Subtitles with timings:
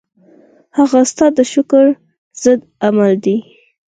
[0.89, 1.85] ځغاسته د شکر
[2.41, 3.37] ضد عمل دی